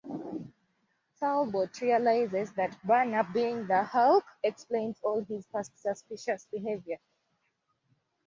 [1.19, 6.97] Talbot realizes that Banner being the Hulk explains all his past suspicious behavior.